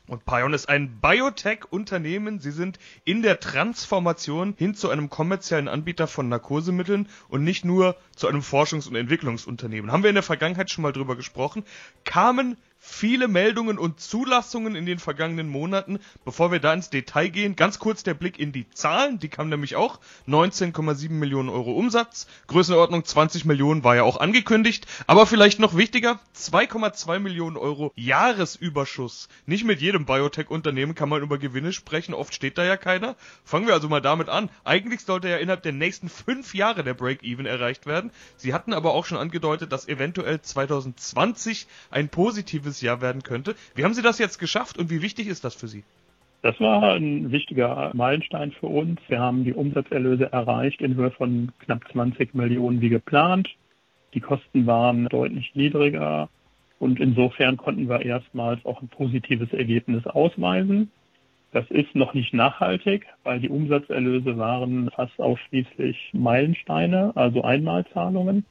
Und 0.08 0.24
Pion 0.24 0.54
ist 0.54 0.68
ein 0.68 1.00
Biotech-Unternehmen. 1.00 2.38
Sie 2.38 2.52
sind 2.52 2.78
in 3.04 3.22
der 3.22 3.40
Transformation 3.40 4.54
hin 4.56 4.74
zu 4.74 4.88
einem 4.88 5.10
kommerziellen 5.10 5.68
Anbieter 5.68 6.06
von 6.06 6.28
Narkosemitteln 6.28 7.08
und 7.28 7.42
nicht 7.42 7.64
nur 7.64 7.96
zu 8.14 8.28
einem 8.28 8.40
Forschungs- 8.40 8.88
und 8.88 8.94
Entwicklungsunternehmen. 8.94 9.90
Haben 9.90 10.04
wir 10.04 10.10
in 10.10 10.14
der 10.14 10.22
Vergangenheit 10.22 10.70
schon 10.70 10.82
mal 10.82 10.92
drüber 10.92 11.16
gesprochen. 11.16 11.64
Kamen 12.04 12.56
viele 12.86 13.28
Meldungen 13.28 13.78
und 13.78 14.00
Zulassungen 14.00 14.76
in 14.76 14.86
den 14.86 14.98
vergangenen 14.98 15.48
Monaten. 15.48 15.98
Bevor 16.24 16.52
wir 16.52 16.60
da 16.60 16.72
ins 16.72 16.88
Detail 16.88 17.28
gehen, 17.28 17.56
ganz 17.56 17.78
kurz 17.78 18.04
der 18.04 18.14
Blick 18.14 18.38
in 18.38 18.52
die 18.52 18.70
Zahlen. 18.70 19.18
Die 19.18 19.28
kamen 19.28 19.50
nämlich 19.50 19.76
auch. 19.76 19.98
19,7 20.28 21.10
Millionen 21.10 21.48
Euro 21.48 21.72
Umsatz. 21.72 22.26
Größenordnung 22.46 23.04
20 23.04 23.44
Millionen 23.44 23.84
war 23.84 23.96
ja 23.96 24.04
auch 24.04 24.18
angekündigt. 24.18 24.86
Aber 25.06 25.26
vielleicht 25.26 25.58
noch 25.58 25.76
wichtiger, 25.76 26.20
2,2 26.36 27.18
Millionen 27.18 27.56
Euro 27.56 27.92
Jahresüberschuss. 27.96 29.28
Nicht 29.46 29.64
mit 29.64 29.80
jedem 29.80 30.06
Biotech-Unternehmen 30.06 30.94
kann 30.94 31.08
man 31.08 31.22
über 31.22 31.38
Gewinne 31.38 31.72
sprechen. 31.72 32.14
Oft 32.14 32.34
steht 32.34 32.56
da 32.56 32.64
ja 32.64 32.76
keiner. 32.76 33.16
Fangen 33.44 33.66
wir 33.66 33.74
also 33.74 33.88
mal 33.88 34.00
damit 34.00 34.28
an. 34.28 34.48
Eigentlich 34.64 35.02
sollte 35.02 35.28
ja 35.28 35.36
innerhalb 35.36 35.64
der 35.64 35.72
nächsten 35.72 36.08
fünf 36.08 36.54
Jahre 36.54 36.84
der 36.84 36.94
Break-Even 36.94 37.46
erreicht 37.46 37.84
werden. 37.84 38.12
Sie 38.36 38.54
hatten 38.54 38.72
aber 38.72 38.94
auch 38.94 39.04
schon 39.04 39.18
angedeutet, 39.18 39.72
dass 39.72 39.88
eventuell 39.88 40.40
2020 40.40 41.66
ein 41.90 42.08
positives 42.08 42.75
nächstes 42.76 42.82
Jahr 42.82 43.00
werden 43.00 43.22
könnte. 43.22 43.54
Wie 43.74 43.84
haben 43.84 43.94
Sie 43.94 44.02
das 44.02 44.18
jetzt 44.18 44.38
geschafft 44.38 44.78
und 44.78 44.90
wie 44.90 45.02
wichtig 45.02 45.28
ist 45.28 45.44
das 45.44 45.54
für 45.54 45.68
Sie? 45.68 45.84
Das 46.42 46.60
war 46.60 46.94
ein 46.94 47.32
wichtiger 47.32 47.90
Meilenstein 47.94 48.52
für 48.52 48.66
uns. 48.66 49.00
Wir 49.08 49.18
haben 49.18 49.44
die 49.44 49.54
Umsatzerlöse 49.54 50.32
erreicht 50.32 50.80
in 50.80 50.94
Höhe 50.94 51.10
von 51.10 51.52
knapp 51.60 51.80
20 51.90 52.34
Millionen 52.34 52.80
wie 52.80 52.90
geplant. 52.90 53.48
Die 54.14 54.20
Kosten 54.20 54.66
waren 54.66 55.06
deutlich 55.06 55.54
niedriger 55.54 56.28
und 56.78 57.00
insofern 57.00 57.56
konnten 57.56 57.88
wir 57.88 58.04
erstmals 58.04 58.64
auch 58.64 58.80
ein 58.82 58.88
positives 58.88 59.52
Ergebnis 59.52 60.06
ausweisen. 60.06 60.90
Das 61.52 61.64
ist 61.70 61.94
noch 61.94 62.12
nicht 62.12 62.34
nachhaltig, 62.34 63.06
weil 63.24 63.40
die 63.40 63.48
Umsatzerlöse 63.48 64.36
waren 64.36 64.90
fast 64.90 65.18
ausschließlich 65.18 66.10
Meilensteine, 66.12 67.12
also 67.14 67.42
Einmalzahlungen 67.42 68.44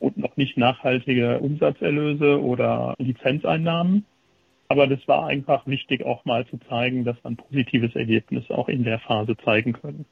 und 0.00 0.16
noch 0.16 0.36
nicht 0.36 0.56
nachhaltige 0.56 1.38
Umsatzerlöse 1.38 2.42
oder 2.42 2.94
Lizenzeinnahmen. 2.98 4.04
Aber 4.68 4.86
das 4.86 5.06
war 5.06 5.26
einfach 5.26 5.66
wichtig, 5.66 6.04
auch 6.04 6.24
mal 6.24 6.46
zu 6.46 6.58
zeigen, 6.68 7.04
dass 7.04 7.16
man 7.22 7.36
positives 7.36 7.94
Ergebnis 7.94 8.50
auch 8.50 8.68
in 8.68 8.84
der 8.84 8.98
Phase 8.98 9.36
zeigen 9.44 9.72
können. 9.72 10.06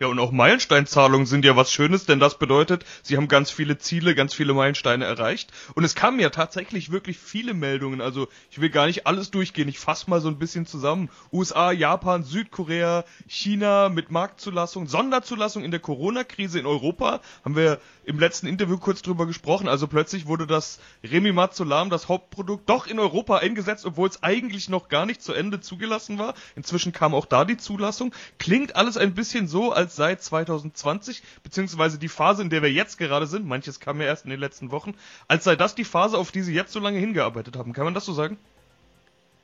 Ja, 0.00 0.08
und 0.08 0.18
auch 0.18 0.32
Meilensteinzahlungen 0.32 1.26
sind 1.26 1.44
ja 1.44 1.54
was 1.54 1.70
Schönes, 1.70 2.06
denn 2.06 2.18
das 2.18 2.36
bedeutet, 2.36 2.84
sie 3.02 3.16
haben 3.16 3.28
ganz 3.28 3.52
viele 3.52 3.78
Ziele, 3.78 4.16
ganz 4.16 4.34
viele 4.34 4.52
Meilensteine 4.52 5.04
erreicht. 5.04 5.52
Und 5.74 5.84
es 5.84 5.94
kamen 5.94 6.18
ja 6.18 6.30
tatsächlich 6.30 6.90
wirklich 6.90 7.18
viele 7.18 7.54
Meldungen. 7.54 8.00
Also 8.00 8.26
ich 8.50 8.60
will 8.60 8.70
gar 8.70 8.86
nicht 8.86 9.06
alles 9.06 9.30
durchgehen. 9.30 9.68
Ich 9.68 9.78
fasse 9.78 10.10
mal 10.10 10.20
so 10.20 10.26
ein 10.26 10.38
bisschen 10.38 10.66
zusammen. 10.66 11.08
USA, 11.32 11.70
Japan, 11.70 12.24
Südkorea, 12.24 13.04
China 13.28 13.90
mit 13.90 14.10
Marktzulassung, 14.10 14.88
Sonderzulassung 14.88 15.62
in 15.62 15.70
der 15.70 15.78
Corona-Krise 15.78 16.58
in 16.58 16.66
Europa. 16.66 17.20
Haben 17.44 17.54
wir 17.54 17.78
im 18.04 18.18
letzten 18.18 18.48
Interview 18.48 18.78
kurz 18.78 19.02
drüber 19.02 19.26
gesprochen. 19.26 19.68
Also 19.68 19.86
plötzlich 19.86 20.26
wurde 20.26 20.48
das 20.48 20.80
Remimazolam, 21.04 21.90
das 21.90 22.08
Hauptprodukt, 22.08 22.68
doch 22.68 22.88
in 22.88 22.98
Europa 22.98 23.36
eingesetzt, 23.36 23.86
obwohl 23.86 24.08
es 24.08 24.22
eigentlich 24.24 24.68
noch 24.68 24.88
gar 24.88 25.06
nicht 25.06 25.22
zu 25.22 25.32
Ende 25.32 25.60
zugelassen 25.60 26.18
war. 26.18 26.34
Inzwischen 26.56 26.92
kam 26.92 27.14
auch 27.14 27.26
da 27.26 27.44
die 27.44 27.56
Zulassung. 27.56 28.12
Klingt 28.40 28.74
alles 28.74 28.96
ein 28.96 29.14
bisschen 29.14 29.46
so, 29.46 29.70
als 29.70 29.91
seit 29.96 30.22
2020, 30.22 31.22
beziehungsweise 31.42 31.98
die 31.98 32.08
Phase, 32.08 32.42
in 32.42 32.50
der 32.50 32.62
wir 32.62 32.72
jetzt 32.72 32.98
gerade 32.98 33.26
sind, 33.26 33.46
manches 33.46 33.80
kam 33.80 34.00
ja 34.00 34.06
erst 34.06 34.24
in 34.24 34.30
den 34.30 34.40
letzten 34.40 34.70
Wochen, 34.70 34.94
als 35.28 35.44
sei 35.44 35.56
das 35.56 35.74
die 35.74 35.84
Phase, 35.84 36.18
auf 36.18 36.32
die 36.32 36.42
Sie 36.42 36.54
jetzt 36.54 36.72
so 36.72 36.80
lange 36.80 36.98
hingearbeitet 36.98 37.56
haben. 37.56 37.72
Kann 37.72 37.84
man 37.84 37.94
das 37.94 38.04
so 38.04 38.12
sagen? 38.12 38.38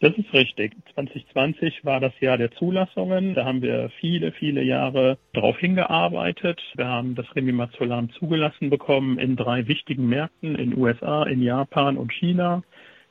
Das 0.00 0.16
ist 0.16 0.32
richtig. 0.32 0.76
2020 0.94 1.84
war 1.84 1.98
das 1.98 2.12
Jahr 2.20 2.38
der 2.38 2.52
Zulassungen. 2.52 3.34
Da 3.34 3.44
haben 3.44 3.62
wir 3.62 3.90
viele, 3.98 4.30
viele 4.30 4.62
Jahre 4.62 5.18
darauf 5.32 5.58
hingearbeitet. 5.58 6.62
Wir 6.76 6.86
haben 6.86 7.16
das 7.16 7.26
Remimazolam 7.34 8.10
zugelassen 8.10 8.70
bekommen 8.70 9.18
in 9.18 9.34
drei 9.34 9.66
wichtigen 9.66 10.08
Märkten, 10.08 10.54
in 10.54 10.78
USA, 10.78 11.24
in 11.24 11.42
Japan 11.42 11.96
und 11.96 12.12
China. 12.12 12.62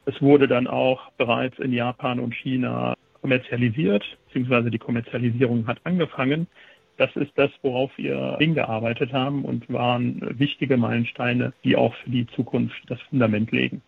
Es 0.05 0.21
wurde 0.21 0.47
dann 0.47 0.67
auch 0.67 1.11
bereits 1.17 1.59
in 1.59 1.73
Japan 1.73 2.21
und 2.21 2.33
China 2.33 2.95
kommerzialisiert, 3.19 4.05
beziehungsweise 4.27 4.71
die 4.71 4.77
Kommerzialisierung 4.77 5.67
hat 5.67 5.79
angefangen. 5.83 6.47
Das 6.97 7.15
ist 7.15 7.31
das, 7.35 7.51
worauf 7.61 7.91
wir 7.97 8.37
hingearbeitet 8.39 9.13
haben 9.13 9.45
und 9.45 9.71
waren 9.71 10.19
wichtige 10.39 10.77
Meilensteine, 10.77 11.53
die 11.63 11.75
auch 11.75 11.93
für 12.03 12.09
die 12.09 12.27
Zukunft 12.35 12.81
das 12.87 12.99
Fundament 13.03 13.51
legen. 13.51 13.81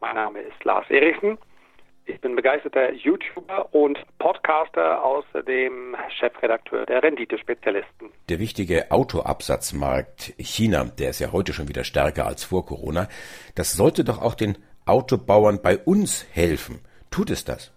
Mein 0.00 0.16
Name 0.16 0.40
ist 0.40 0.64
Lars 0.64 0.88
Erichsen. 0.90 1.38
Ich 2.04 2.20
bin 2.20 2.34
begeisterter 2.34 2.92
YouTuber 2.92 3.72
und 3.72 3.96
Podcaster, 4.18 5.04
außerdem 5.04 5.96
Chefredakteur 6.18 6.84
der 6.84 7.00
Renditespezialisten. 7.00 8.10
Der 8.28 8.40
wichtige 8.40 8.90
Autoabsatzmarkt 8.90 10.34
China, 10.38 10.84
der 10.98 11.10
ist 11.10 11.20
ja 11.20 11.30
heute 11.30 11.52
schon 11.52 11.68
wieder 11.68 11.84
stärker 11.84 12.26
als 12.26 12.42
vor 12.42 12.66
Corona. 12.66 13.06
Das 13.54 13.74
sollte 13.74 14.02
doch 14.02 14.20
auch 14.20 14.34
den 14.34 14.58
Autobauern 14.84 15.60
bei 15.62 15.78
uns 15.78 16.26
helfen. 16.32 16.80
Tut 17.12 17.30
es 17.30 17.44
das? 17.44 17.72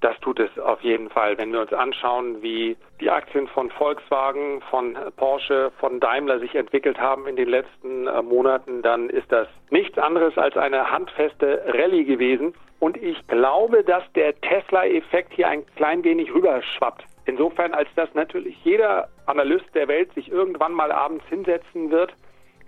Das 0.00 0.18
tut 0.20 0.38
es 0.38 0.56
auf 0.58 0.80
jeden 0.82 1.10
Fall. 1.10 1.36
Wenn 1.38 1.52
wir 1.52 1.60
uns 1.60 1.72
anschauen, 1.72 2.40
wie 2.40 2.76
die 3.00 3.10
Aktien 3.10 3.48
von 3.48 3.70
Volkswagen, 3.70 4.60
von 4.70 4.96
Porsche, 5.16 5.72
von 5.78 5.98
Daimler 5.98 6.38
sich 6.38 6.54
entwickelt 6.54 6.98
haben 6.98 7.26
in 7.26 7.36
den 7.36 7.48
letzten 7.48 8.06
äh, 8.06 8.22
Monaten, 8.22 8.82
dann 8.82 9.10
ist 9.10 9.30
das 9.32 9.48
nichts 9.70 9.98
anderes 9.98 10.38
als 10.38 10.56
eine 10.56 10.90
handfeste 10.90 11.64
Rallye 11.66 12.04
gewesen. 12.04 12.54
Und 12.78 12.96
ich 12.96 13.26
glaube, 13.26 13.82
dass 13.82 14.04
der 14.12 14.40
Tesla-Effekt 14.40 15.32
hier 15.32 15.48
ein 15.48 15.66
klein 15.74 16.04
wenig 16.04 16.32
rüberschwappt. 16.32 17.04
Insofern, 17.26 17.74
als 17.74 17.88
dass 17.96 18.12
natürlich 18.14 18.56
jeder 18.64 19.08
Analyst 19.26 19.66
der 19.74 19.88
Welt 19.88 20.12
sich 20.14 20.30
irgendwann 20.30 20.72
mal 20.72 20.92
abends 20.92 21.24
hinsetzen 21.28 21.90
wird 21.90 22.14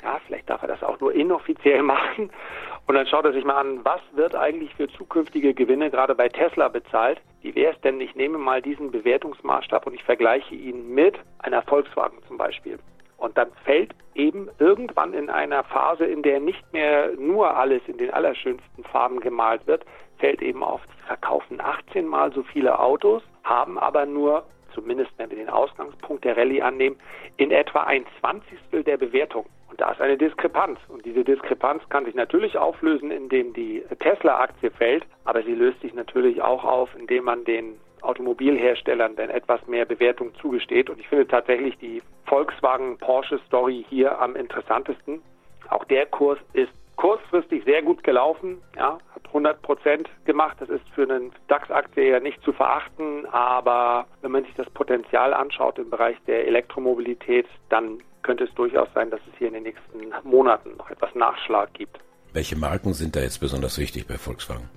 ja, 0.02 0.20
vielleicht 0.26 0.48
darf 0.48 0.62
er 0.62 0.68
das 0.68 0.82
auch 0.82 0.98
nur 1.00 1.14
inoffiziell 1.14 1.82
machen. 1.82 2.30
Und 2.86 2.94
dann 2.94 3.06
schaut 3.06 3.24
er 3.24 3.32
sich 3.32 3.44
mal 3.44 3.60
an, 3.60 3.84
was 3.84 4.00
wird 4.12 4.34
eigentlich 4.34 4.74
für 4.74 4.88
zukünftige 4.88 5.54
Gewinne 5.54 5.90
gerade 5.90 6.14
bei 6.14 6.28
Tesla 6.28 6.68
bezahlt. 6.68 7.20
Wie 7.42 7.54
wäre 7.54 7.72
es 7.74 7.80
denn, 7.82 8.00
ich 8.00 8.14
nehme 8.14 8.38
mal 8.38 8.62
diesen 8.62 8.90
Bewertungsmaßstab 8.90 9.86
und 9.86 9.94
ich 9.94 10.02
vergleiche 10.04 10.54
ihn 10.54 10.94
mit 10.94 11.18
einer 11.38 11.62
Volkswagen 11.62 12.18
zum 12.26 12.36
Beispiel. 12.36 12.78
Und 13.16 13.36
dann 13.36 13.52
fällt 13.64 13.94
eben 14.14 14.48
irgendwann 14.58 15.12
in 15.12 15.28
einer 15.28 15.62
Phase, 15.64 16.04
in 16.04 16.22
der 16.22 16.40
nicht 16.40 16.72
mehr 16.72 17.10
nur 17.18 17.56
alles 17.56 17.82
in 17.86 17.98
den 17.98 18.10
allerschönsten 18.10 18.82
Farben 18.84 19.20
gemalt 19.20 19.66
wird, 19.66 19.84
fällt 20.18 20.42
eben 20.42 20.62
auf, 20.62 20.80
die 20.86 21.06
verkaufen 21.06 21.60
18 21.60 22.06
mal 22.06 22.32
so 22.32 22.42
viele 22.42 22.78
Autos, 22.78 23.22
haben 23.44 23.78
aber 23.78 24.06
nur, 24.06 24.44
zumindest 24.74 25.10
wenn 25.18 25.30
wir 25.30 25.36
den 25.36 25.50
Ausgangspunkt 25.50 26.24
der 26.24 26.36
Rallye 26.36 26.62
annehmen, 26.62 26.96
in 27.36 27.50
etwa 27.50 27.82
ein 27.82 28.04
Zwanzigstel 28.18 28.84
der 28.84 28.96
Bewertung. 28.96 29.46
Da 29.80 29.92
ist 29.92 30.00
eine 30.02 30.18
Diskrepanz. 30.18 30.78
Und 30.88 31.06
diese 31.06 31.24
Diskrepanz 31.24 31.82
kann 31.88 32.04
sich 32.04 32.14
natürlich 32.14 32.58
auflösen, 32.58 33.10
indem 33.10 33.54
die 33.54 33.82
Tesla-Aktie 33.98 34.70
fällt, 34.70 35.06
aber 35.24 35.42
sie 35.42 35.54
löst 35.54 35.80
sich 35.80 35.94
natürlich 35.94 36.42
auch 36.42 36.64
auf, 36.64 36.90
indem 36.98 37.24
man 37.24 37.44
den 37.44 37.80
Automobilherstellern 38.02 39.16
dann 39.16 39.30
etwas 39.30 39.66
mehr 39.66 39.86
Bewertung 39.86 40.34
zugesteht. 40.34 40.90
Und 40.90 41.00
ich 41.00 41.08
finde 41.08 41.26
tatsächlich 41.26 41.78
die 41.78 42.02
Volkswagen-Porsche-Story 42.26 43.86
hier 43.88 44.20
am 44.20 44.36
interessantesten. 44.36 45.22
Auch 45.70 45.84
der 45.84 46.04
Kurs 46.04 46.38
ist 46.52 46.72
kurzfristig 46.96 47.64
sehr 47.64 47.80
gut 47.80 48.04
gelaufen, 48.04 48.60
ja, 48.76 48.98
hat 49.14 49.26
100 49.28 49.62
Prozent 49.62 50.10
gemacht. 50.26 50.58
Das 50.60 50.68
ist 50.68 50.86
für 50.94 51.04
einen 51.04 51.32
DAX-Aktie 51.48 52.10
ja 52.10 52.20
nicht 52.20 52.42
zu 52.42 52.52
verachten, 52.52 53.24
aber 53.32 54.04
wenn 54.20 54.32
man 54.32 54.44
sich 54.44 54.54
das 54.56 54.68
Potenzial 54.68 55.32
anschaut 55.32 55.78
im 55.78 55.88
Bereich 55.88 56.18
der 56.26 56.46
Elektromobilität, 56.46 57.46
dann 57.70 58.02
könnte 58.30 58.44
es 58.44 58.54
durchaus 58.54 58.86
sein, 58.94 59.10
dass 59.10 59.18
es 59.26 59.38
hier 59.38 59.48
in 59.48 59.54
den 59.54 59.64
nächsten 59.64 60.12
Monaten 60.22 60.76
noch 60.76 60.88
etwas 60.88 61.12
Nachschlag 61.16 61.74
gibt. 61.74 61.98
Welche 62.32 62.56
Marken 62.56 62.92
sind 62.92 63.16
da 63.16 63.20
jetzt 63.20 63.40
besonders 63.40 63.76
wichtig 63.76 64.06
bei 64.06 64.18
Volkswagen? 64.18 64.70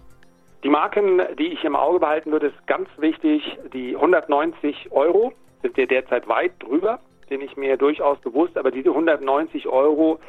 Die 0.64 0.70
Marken, 0.70 1.22
die 1.38 1.54
ich 1.54 1.64
im 1.64 1.76
Auge 1.76 2.00
behalten 2.00 2.32
würde, 2.32 2.48
ist 2.48 2.66
ganz 2.66 2.90
wichtig. 2.98 3.44
Die 3.72 3.96
190 3.96 4.92
Euro 4.92 5.34
sind 5.62 5.78
wir 5.78 5.86
derzeit 5.86 6.28
weit 6.28 6.54
drüber, 6.64 7.00
bin 7.30 7.42
ich 7.42 7.56
mir 7.56 7.78
durchaus 7.78 8.20
bewusst. 8.22 8.58
Aber 8.58 8.72
diese 8.72 8.90
190 8.90 9.68
Euro 9.68 10.20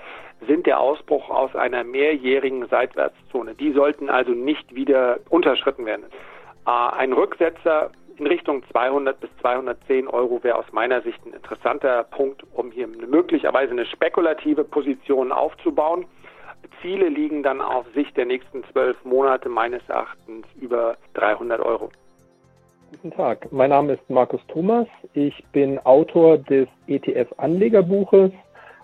sind 0.46 0.66
der 0.66 0.78
Ausbruch 0.78 1.30
aus 1.30 1.56
einer 1.56 1.82
mehrjährigen 1.82 2.68
Seitwärtszone. 2.68 3.54
Die 3.54 3.72
sollten 3.72 4.10
also 4.10 4.32
nicht 4.32 4.74
wieder 4.74 5.18
unterschritten 5.30 5.86
werden. 5.86 6.04
Äh, 6.66 6.70
ein 6.70 7.14
Rücksetzer 7.14 7.90
in 8.18 8.26
Richtung 8.26 8.62
200 8.70 9.20
bis 9.20 9.30
210 9.40 10.08
Euro 10.08 10.42
wäre 10.42 10.56
aus 10.58 10.72
meiner 10.72 11.02
Sicht 11.02 11.18
ein 11.26 11.32
interessanter 11.32 12.04
Punkt, 12.04 12.42
um 12.52 12.70
hier 12.70 12.86
möglicherweise 12.86 13.72
eine 13.72 13.86
spekulative 13.86 14.64
Position 14.64 15.32
aufzubauen. 15.32 16.06
Ziele 16.80 17.08
liegen 17.08 17.42
dann 17.42 17.60
auf 17.60 17.86
Sicht 17.94 18.16
der 18.16 18.26
nächsten 18.26 18.64
zwölf 18.72 19.02
Monate 19.04 19.48
meines 19.48 19.82
Erachtens 19.88 20.46
über 20.60 20.96
300 21.14 21.60
Euro. 21.60 21.90
Guten 22.92 23.10
Tag, 23.10 23.50
mein 23.50 23.70
Name 23.70 23.94
ist 23.94 24.08
Markus 24.08 24.40
Thomas. 24.48 24.86
Ich 25.14 25.44
bin 25.52 25.78
Autor 25.80 26.38
des 26.38 26.68
ETF-Anlegerbuches 26.86 28.30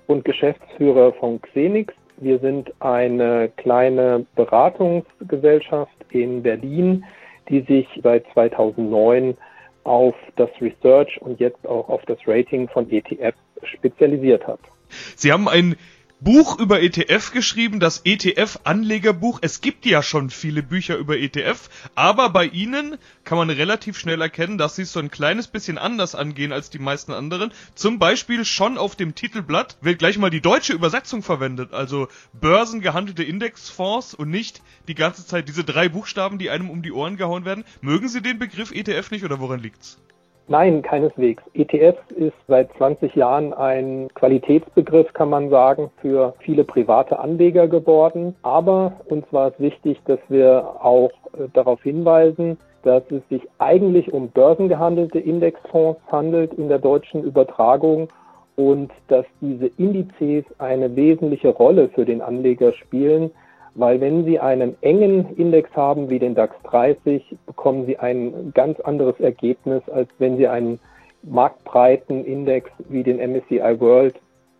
und 0.08 0.24
Geschäftsführer 0.24 1.12
von 1.12 1.40
Xenix. 1.40 1.94
Wir 2.16 2.38
sind 2.40 2.72
eine 2.80 3.50
kleine 3.56 4.26
Beratungsgesellschaft 4.34 5.94
in 6.10 6.42
Berlin, 6.42 7.04
die 7.50 7.60
sich 7.62 7.86
seit 8.02 8.24
2009 8.32 9.36
auf 9.84 10.14
das 10.36 10.50
Research 10.60 11.20
und 11.20 11.40
jetzt 11.40 11.66
auch 11.66 11.88
auf 11.88 12.02
das 12.06 12.18
Rating 12.26 12.68
von 12.68 12.90
ETFs 12.90 13.38
spezialisiert 13.62 14.46
hat. 14.46 14.60
Sie 15.16 15.32
haben 15.32 15.48
ein 15.48 15.76
Buch 16.22 16.58
über 16.58 16.82
ETF 16.82 17.32
geschrieben, 17.32 17.80
das 17.80 18.02
ETF-Anlegerbuch. 18.04 19.38
Es 19.40 19.62
gibt 19.62 19.86
ja 19.86 20.02
schon 20.02 20.28
viele 20.28 20.62
Bücher 20.62 20.98
über 20.98 21.16
ETF, 21.16 21.70
aber 21.94 22.28
bei 22.28 22.44
Ihnen 22.44 22.98
kann 23.24 23.38
man 23.38 23.48
relativ 23.48 23.98
schnell 23.98 24.20
erkennen, 24.20 24.58
dass 24.58 24.76
Sie 24.76 24.82
es 24.82 24.92
so 24.92 25.00
ein 25.00 25.10
kleines 25.10 25.48
bisschen 25.48 25.78
anders 25.78 26.14
angehen 26.14 26.52
als 26.52 26.68
die 26.68 26.78
meisten 26.78 27.12
anderen. 27.12 27.54
Zum 27.74 27.98
Beispiel 27.98 28.44
schon 28.44 28.76
auf 28.76 28.96
dem 28.96 29.14
Titelblatt 29.14 29.78
wird 29.80 29.98
gleich 29.98 30.18
mal 30.18 30.28
die 30.28 30.42
deutsche 30.42 30.74
Übersetzung 30.74 31.22
verwendet, 31.22 31.72
also 31.72 32.08
börsengehandelte 32.38 33.24
Indexfonds 33.24 34.12
und 34.12 34.28
nicht 34.28 34.60
die 34.88 34.94
ganze 34.94 35.26
Zeit 35.26 35.48
diese 35.48 35.64
drei 35.64 35.88
Buchstaben, 35.88 36.36
die 36.36 36.50
einem 36.50 36.68
um 36.68 36.82
die 36.82 36.92
Ohren 36.92 37.16
gehauen 37.16 37.46
werden. 37.46 37.64
Mögen 37.80 38.10
Sie 38.10 38.20
den 38.20 38.38
Begriff 38.38 38.72
ETF 38.72 39.10
nicht 39.10 39.24
oder 39.24 39.40
woran 39.40 39.60
liegt's? 39.60 39.96
Nein, 40.50 40.82
keineswegs. 40.82 41.44
ETF 41.54 41.96
ist 42.16 42.34
seit 42.48 42.72
20 42.76 43.14
Jahren 43.14 43.52
ein 43.52 44.08
Qualitätsbegriff, 44.14 45.12
kann 45.12 45.30
man 45.30 45.48
sagen, 45.48 45.92
für 46.00 46.34
viele 46.40 46.64
private 46.64 47.20
Anleger 47.20 47.68
geworden. 47.68 48.34
Aber 48.42 48.94
uns 49.04 49.24
war 49.30 49.52
es 49.52 49.60
wichtig, 49.60 50.00
dass 50.06 50.18
wir 50.28 50.68
auch 50.82 51.12
äh, 51.34 51.46
darauf 51.52 51.80
hinweisen, 51.84 52.58
dass 52.82 53.04
es 53.12 53.22
sich 53.28 53.48
eigentlich 53.58 54.12
um 54.12 54.30
börsengehandelte 54.30 55.20
Indexfonds 55.20 56.00
handelt 56.10 56.52
in 56.54 56.66
der 56.66 56.80
deutschen 56.80 57.22
Übertragung 57.22 58.08
und 58.56 58.90
dass 59.06 59.26
diese 59.40 59.66
Indizes 59.78 60.44
eine 60.58 60.96
wesentliche 60.96 61.50
Rolle 61.50 61.90
für 61.90 62.04
den 62.04 62.20
Anleger 62.20 62.72
spielen, 62.72 63.30
weil 63.74 64.00
wenn 64.00 64.24
Sie 64.24 64.38
einen 64.38 64.76
engen 64.82 65.36
Index 65.36 65.70
haben 65.74 66.10
wie 66.10 66.18
den 66.18 66.34
DAX 66.34 66.54
30, 66.64 67.36
bekommen 67.46 67.86
Sie 67.86 67.98
ein 67.98 68.52
ganz 68.54 68.80
anderes 68.80 69.18
Ergebnis, 69.20 69.82
als 69.88 70.08
wenn 70.18 70.36
Sie 70.36 70.48
einen 70.48 70.80
marktbreiten 71.22 72.24
Index 72.24 72.70
wie 72.88 73.02
den 73.02 73.18
MSCI 73.18 73.80
World 73.80 74.14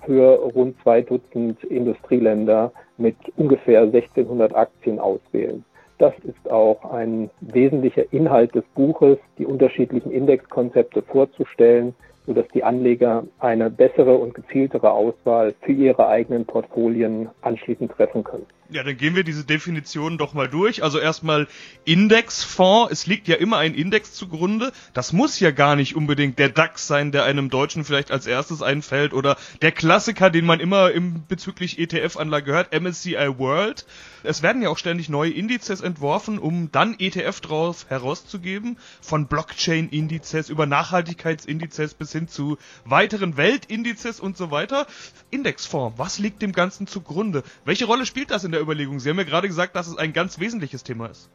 für 0.05 0.38
rund 0.55 0.76
zwei 0.83 1.02
Dutzend 1.02 1.62
Industrieländer 1.64 2.73
mit 2.97 3.17
ungefähr 3.37 3.83
1600 3.83 4.55
Aktien 4.55 4.99
auswählen. 4.99 5.64
Das 5.99 6.14
ist 6.21 6.50
auch 6.50 6.83
ein 6.93 7.29
wesentlicher 7.40 8.11
Inhalt 8.11 8.55
des 8.55 8.64
Buches, 8.75 9.19
die 9.37 9.45
unterschiedlichen 9.45 10.11
Indexkonzepte 10.11 11.02
vorzustellen, 11.02 11.95
sodass 12.26 12.49
die 12.55 12.64
Anleger 12.64 13.25
eine 13.38 13.71
bessere 13.71 14.17
und 14.17 14.35
gezieltere 14.35 14.90
Auswahl 14.93 15.55
für 15.61 15.73
ihre 15.73 16.09
eigenen 16.09 16.47
Portfolien 16.47 17.29
anschließend 17.43 17.93
treffen 17.93 18.25
können. 18.25 18.47
Ja, 18.72 18.84
dann 18.84 18.96
gehen 18.96 19.16
wir 19.16 19.24
diese 19.24 19.44
Definition 19.44 20.16
doch 20.16 20.32
mal 20.32 20.46
durch. 20.46 20.84
Also 20.84 21.00
erstmal 21.00 21.48
Indexfonds. 21.84 22.92
Es 22.92 23.06
liegt 23.06 23.26
ja 23.26 23.34
immer 23.34 23.59
ein 23.59 23.74
Index 23.74 24.14
zugrunde. 24.14 24.70
Das 24.94 25.12
muss 25.12 25.40
ja 25.40 25.50
gar 25.50 25.74
nicht 25.74 25.96
unbedingt 25.96 26.38
der 26.38 26.50
DAX 26.50 26.87
sein, 26.87 27.11
der 27.11 27.24
einem 27.24 27.50
Deutschen 27.50 27.85
vielleicht 27.85 28.12
als 28.12 28.28
erstes 28.28 28.62
einfällt 28.62 29.12
oder 29.12 29.37
der 29.61 29.72
Klassiker, 29.72 30.30
den 30.30 30.46
man 30.46 30.61
immer 30.61 30.92
im 30.92 31.26
bezüglich 31.26 31.80
ETF-Anlage 31.80 32.52
hört, 32.52 32.72
MSCI 32.72 33.38
World. 33.38 33.87
Es 34.22 34.42
werden 34.42 34.62
ja 34.62 34.68
auch 34.68 34.78
ständig 34.78 35.09
neue 35.09 35.33
Indizes 35.33 35.80
entworfen, 35.80 36.38
um 36.38 36.70
dann 36.70 36.94
ETF 36.96 37.40
drauf 37.40 37.87
herauszugeben. 37.88 38.78
Von 39.00 39.26
Blockchain-Indizes 39.26 40.48
über 40.48 40.66
Nachhaltigkeitsindizes 40.66 41.94
bis 41.94 42.12
hin 42.12 42.28
zu 42.28 42.56
weiteren 42.85 43.37
Weltindizes 43.37 44.20
und 44.20 44.37
so 44.37 44.52
weiter. 44.52 44.87
Indexfonds. 45.30 45.98
Was 45.98 46.20
liegt 46.20 46.40
dem 46.40 46.52
Ganzen 46.52 46.87
zugrunde? 46.87 47.42
Welche 47.64 47.87
Rolle 47.87 48.06
spielt 48.06 48.30
das 48.30 48.44
in 48.44 48.52
der 48.52 48.60
Überlegung. 48.61 48.99
Sie 48.99 49.11
haben 49.11 49.18
ja 49.18 49.25
gerade 49.25 49.49
gesagt, 49.49 49.77
dass 49.77 49.88
es 49.88 49.99
ein 49.99 50.12
ganz 50.12 50.38
wesentliches 50.40 50.83
Thema 50.83 51.07
ist. 51.07 51.31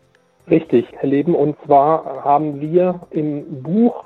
Richtig, 0.49 0.85
Herr 0.91 1.09
Leben. 1.09 1.35
Und 1.35 1.57
zwar 1.65 2.23
haben 2.23 2.61
wir 2.61 3.01
im 3.11 3.63
Buch 3.63 4.05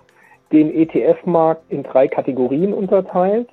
den 0.52 0.74
ETF-Markt 0.74 1.64
in 1.70 1.84
drei 1.84 2.08
Kategorien 2.08 2.74
unterteilt. 2.74 3.50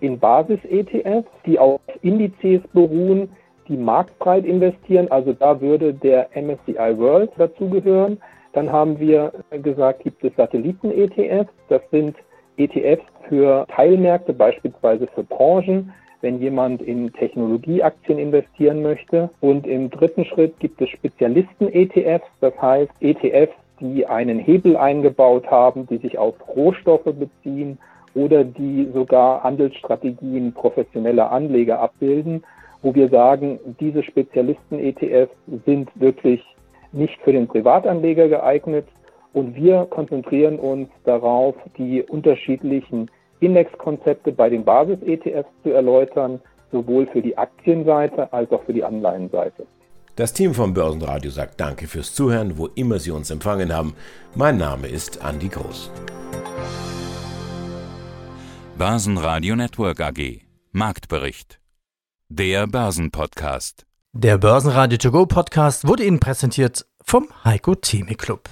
In 0.00 0.18
Basis-ETFs, 0.18 1.28
die 1.44 1.58
auf 1.58 1.80
Indizes 2.02 2.62
beruhen, 2.72 3.30
die 3.66 3.76
marktbreit 3.76 4.44
investieren. 4.44 5.10
Also 5.10 5.32
da 5.32 5.60
würde 5.60 5.92
der 5.92 6.30
MSCI 6.34 6.96
World 6.96 7.30
dazugehören. 7.36 8.20
Dann 8.52 8.70
haben 8.72 8.98
wir 8.98 9.32
gesagt, 9.62 10.04
gibt 10.04 10.22
es 10.24 10.34
Satelliten-ETFs. 10.36 11.52
Das 11.68 11.82
sind 11.90 12.16
ETFs 12.56 13.04
für 13.28 13.66
Teilmärkte, 13.68 14.32
beispielsweise 14.32 15.06
für 15.14 15.24
Branchen 15.24 15.92
wenn 16.20 16.40
jemand 16.40 16.82
in 16.82 17.12
Technologieaktien 17.12 18.18
investieren 18.18 18.82
möchte. 18.82 19.30
Und 19.40 19.66
im 19.66 19.90
dritten 19.90 20.24
Schritt 20.24 20.58
gibt 20.58 20.80
es 20.80 20.88
Spezialisten-ETFs, 20.90 22.26
das 22.40 22.60
heißt 22.60 22.92
ETFs, 23.00 23.54
die 23.80 24.06
einen 24.06 24.38
Hebel 24.38 24.76
eingebaut 24.76 25.46
haben, 25.50 25.86
die 25.86 25.98
sich 25.98 26.18
auf 26.18 26.34
Rohstoffe 26.48 27.04
beziehen 27.04 27.78
oder 28.14 28.42
die 28.42 28.88
sogar 28.92 29.42
Handelsstrategien 29.44 30.52
professioneller 30.52 31.30
Anleger 31.30 31.78
abbilden, 31.80 32.42
wo 32.82 32.94
wir 32.94 33.08
sagen, 33.08 33.58
diese 33.80 34.02
Spezialisten-ETFs 34.02 35.34
sind 35.66 35.90
wirklich 35.94 36.42
nicht 36.92 37.20
für 37.22 37.32
den 37.32 37.46
Privatanleger 37.46 38.28
geeignet 38.28 38.86
und 39.32 39.54
wir 39.54 39.86
konzentrieren 39.90 40.58
uns 40.58 40.88
darauf, 41.04 41.54
die 41.76 42.02
unterschiedlichen 42.02 43.10
Indexkonzepte 43.40 44.32
bei 44.32 44.48
den 44.48 44.64
Basis-ETFs 44.64 45.48
zu 45.62 45.70
erläutern, 45.70 46.40
sowohl 46.72 47.06
für 47.06 47.22
die 47.22 47.36
Aktienseite 47.36 48.32
als 48.32 48.50
auch 48.52 48.62
für 48.64 48.72
die 48.72 48.84
Anleihenseite. 48.84 49.66
Das 50.16 50.32
Team 50.32 50.52
vom 50.52 50.74
Börsenradio 50.74 51.30
sagt 51.30 51.60
Danke 51.60 51.86
fürs 51.86 52.12
Zuhören, 52.12 52.58
wo 52.58 52.66
immer 52.74 52.98
Sie 52.98 53.12
uns 53.12 53.30
empfangen 53.30 53.72
haben. 53.72 53.94
Mein 54.34 54.56
Name 54.56 54.88
ist 54.88 55.24
Andi 55.24 55.48
Groß. 55.48 55.92
Börsenradio 58.76 59.54
Network 59.54 60.00
AG 60.00 60.40
Marktbericht. 60.72 61.60
Der 62.28 62.66
Börsenpodcast. 62.66 63.86
Der 64.12 64.38
Börsenradio 64.38 64.98
To 64.98 65.10
Go 65.10 65.26
Podcast 65.26 65.86
wurde 65.86 66.04
Ihnen 66.04 66.20
präsentiert 66.20 66.84
vom 67.04 67.28
Heiko 67.44 67.74
Theme 67.74 68.14
Club. 68.16 68.48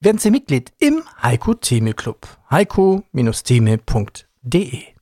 Werden 0.00 0.18
Sie 0.18 0.30
Mitglied 0.30 0.72
im 0.78 1.02
Heiko 1.20 1.54
Theme 1.54 1.94
Club. 1.94 2.28
heiko-theme.de 2.50 4.27
D. 4.46 4.94